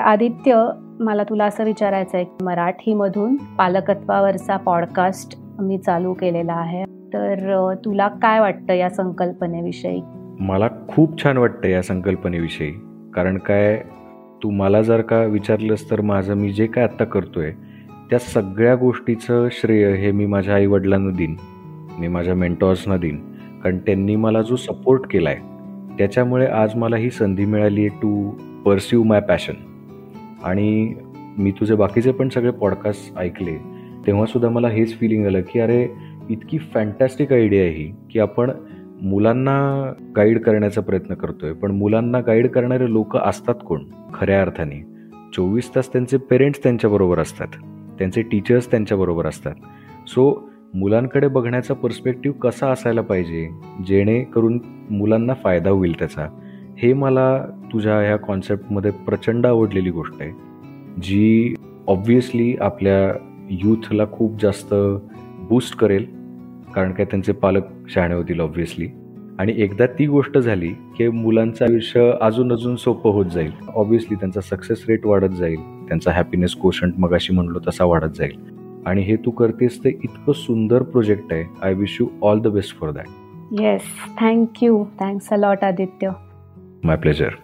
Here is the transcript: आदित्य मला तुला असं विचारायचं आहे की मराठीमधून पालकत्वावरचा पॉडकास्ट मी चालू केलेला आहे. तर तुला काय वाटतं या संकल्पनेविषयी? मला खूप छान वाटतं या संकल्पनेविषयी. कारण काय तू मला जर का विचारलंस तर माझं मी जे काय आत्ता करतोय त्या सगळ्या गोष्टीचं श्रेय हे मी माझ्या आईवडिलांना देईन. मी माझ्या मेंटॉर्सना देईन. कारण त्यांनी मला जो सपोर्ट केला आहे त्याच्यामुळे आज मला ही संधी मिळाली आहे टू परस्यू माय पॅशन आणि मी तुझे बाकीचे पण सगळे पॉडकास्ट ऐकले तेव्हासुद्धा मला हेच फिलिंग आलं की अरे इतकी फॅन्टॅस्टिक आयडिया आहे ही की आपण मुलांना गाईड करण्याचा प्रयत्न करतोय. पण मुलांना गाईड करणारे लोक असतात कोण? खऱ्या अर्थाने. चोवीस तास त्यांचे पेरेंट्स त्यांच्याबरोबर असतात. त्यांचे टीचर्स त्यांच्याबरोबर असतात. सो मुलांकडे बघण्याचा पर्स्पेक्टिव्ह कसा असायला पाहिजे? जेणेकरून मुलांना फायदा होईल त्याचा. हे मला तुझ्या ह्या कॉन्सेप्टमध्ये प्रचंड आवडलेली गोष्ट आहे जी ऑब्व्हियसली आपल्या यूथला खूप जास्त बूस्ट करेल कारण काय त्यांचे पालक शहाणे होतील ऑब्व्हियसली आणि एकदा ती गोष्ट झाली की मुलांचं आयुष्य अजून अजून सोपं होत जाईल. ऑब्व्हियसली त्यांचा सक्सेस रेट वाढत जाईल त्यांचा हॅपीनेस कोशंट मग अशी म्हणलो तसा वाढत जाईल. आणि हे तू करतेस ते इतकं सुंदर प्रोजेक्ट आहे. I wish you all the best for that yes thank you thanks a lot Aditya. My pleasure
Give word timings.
आदित्य 0.00 0.70
मला 1.00 1.22
तुला 1.22 1.44
असं 1.44 1.64
विचारायचं 1.64 2.16
आहे 2.16 2.24
की 2.24 2.44
मराठीमधून 2.44 3.36
पालकत्वावरचा 3.36 4.56
पॉडकास्ट 4.56 5.38
मी 5.58 5.78
चालू 5.78 6.12
केलेला 6.12 6.52
आहे. 6.52 6.84
तर 6.84 7.74
तुला 7.84 8.08
काय 8.08 8.40
वाटतं 8.40 8.72
या 8.72 8.90
संकल्पनेविषयी? 8.90 10.00
मला 10.40 10.68
खूप 10.88 11.22
छान 11.22 11.36
वाटतं 11.36 11.68
या 11.68 11.82
संकल्पनेविषयी. 11.82 12.72
कारण 13.14 13.38
काय 13.38 13.82
तू 14.42 14.50
मला 14.50 14.82
जर 14.82 15.00
का 15.00 15.22
विचारलंस 15.24 15.90
तर 15.90 16.00
माझं 16.00 16.34
मी 16.34 16.50
जे 16.50 16.66
काय 16.66 16.84
आत्ता 16.84 17.04
करतोय 17.04 17.52
त्या 18.10 18.18
सगळ्या 18.18 18.74
गोष्टीचं 18.74 19.48
श्रेय 19.50 19.92
हे 19.92 20.12
मी 20.12 20.26
माझ्या 20.26 20.54
आईवडिलांना 20.54 21.16
देईन. 21.16 21.36
मी 21.98 22.08
माझ्या 22.08 22.34
मेंटॉर्सना 22.34 22.96
देईन. 22.96 23.16
कारण 23.64 23.78
त्यांनी 23.78 24.16
मला 24.16 24.42
जो 24.42 24.56
सपोर्ट 24.56 25.02
केला 25.10 25.30
आहे 25.30 25.38
त्याच्यामुळे 25.98 26.46
आज 26.46 26.74
मला 26.74 26.96
ही 26.96 27.10
संधी 27.10 27.44
मिळाली 27.44 27.80
आहे 27.80 27.88
टू 27.88 28.30
परस्यू 28.64 29.02
माय 29.02 29.20
पॅशन 29.20 29.54
आणि 30.44 30.94
मी 31.38 31.50
तुझे 31.50 31.74
बाकीचे 31.74 32.12
पण 32.12 32.28
सगळे 32.28 32.50
पॉडकास्ट 32.50 33.18
ऐकले 33.18 33.58
तेव्हासुद्धा 34.06 34.48
मला 34.48 34.68
हेच 34.68 34.98
फिलिंग 34.98 35.26
आलं 35.26 35.40
की 35.40 35.60
अरे 35.60 35.88
इतकी 36.30 36.58
फॅन्टॅस्टिक 36.58 37.32
आयडिया 37.32 37.62
आहे 37.62 37.72
ही 37.72 37.92
की 38.10 38.18
आपण 38.18 38.50
मुलांना 39.02 39.92
गाईड 40.16 40.42
करण्याचा 40.42 40.80
प्रयत्न 40.80 41.14
करतोय. 41.14 41.52
पण 41.52 41.70
मुलांना 41.70 42.20
गाईड 42.20 42.48
करणारे 42.48 42.92
लोक 42.92 43.16
असतात 43.16 43.54
कोण? 43.66 43.80
खऱ्या 44.14 44.42
अर्थाने. 44.42 44.84
चोवीस 45.32 45.76
तास 45.76 45.92
त्यांचे 45.92 46.16
पेरेंट्स 46.16 46.62
त्यांच्याबरोबर 46.62 47.18
असतात. 47.18 47.48
त्यांचे 47.98 48.22
टीचर्स 48.22 48.70
त्यांच्याबरोबर 48.70 49.26
असतात. 49.26 49.54
सो 50.08 50.50
मुलांकडे 50.74 51.28
बघण्याचा 51.28 51.74
पर्स्पेक्टिव्ह 51.74 52.38
कसा 52.38 52.70
असायला 52.70 53.00
पाहिजे? 53.00 53.48
जेणेकरून 53.86 54.60
मुलांना 54.90 55.34
फायदा 55.34 55.70
होईल 55.70 55.98
त्याचा. 55.98 56.26
हे 56.82 56.92
मला 56.92 57.38
तुझ्या 57.72 57.98
ह्या 58.00 58.16
कॉन्सेप्टमध्ये 58.16 58.90
प्रचंड 59.06 59.46
आवडलेली 59.46 59.90
गोष्ट 59.90 60.20
आहे 60.20 60.30
जी 61.02 61.54
ऑब्व्हियसली 61.88 62.54
आपल्या 62.60 62.98
यूथला 63.50 64.04
खूप 64.12 64.40
जास्त 64.40 64.74
बूस्ट 65.48 65.76
करेल 65.78 66.04
कारण 66.74 66.92
काय 66.92 67.06
त्यांचे 67.10 67.32
पालक 67.32 67.64
शहाणे 67.88 68.14
होतील 68.14 68.40
ऑब्व्हियसली 68.40 68.86
आणि 69.38 69.52
एकदा 69.56 69.86
ती 69.98 70.06
गोष्ट 70.06 70.38
झाली 70.38 70.68
की 70.98 71.08
मुलांचं 71.08 71.64
आयुष्य 71.64 72.10
अजून 72.20 72.52
अजून 72.52 72.76
सोपं 72.76 73.10
होत 73.10 73.26
जाईल. 73.32 73.50
ऑब्व्हियसली 73.74 74.16
त्यांचा 74.16 74.40
सक्सेस 74.40 74.84
रेट 74.88 75.06
वाढत 75.06 75.34
जाईल 75.38 75.60
त्यांचा 75.88 76.12
हॅपीनेस 76.12 76.54
कोशंट 76.54 76.94
मग 76.98 77.14
अशी 77.14 77.34
म्हणलो 77.34 77.58
तसा 77.68 77.84
वाढत 77.84 78.16
जाईल. 78.18 78.38
आणि 78.86 79.02
हे 79.02 79.16
तू 79.16 79.30
करतेस 79.30 79.78
ते 79.84 79.88
इतकं 79.88 80.32
सुंदर 80.32 80.82
प्रोजेक्ट 80.82 81.32
आहे. 81.32 81.44
I 81.62 81.74
wish 81.74 81.96
you 82.00 82.06
all 82.22 82.40
the 82.40 82.48
best 82.48 82.78
for 82.80 82.90
that 82.90 83.60
yes 83.60 83.82
thank you 84.20 84.84
thanks 85.00 85.32
a 85.32 85.36
lot 85.36 85.64
Aditya. 85.64 86.10
My 86.84 86.96
pleasure 86.96 87.36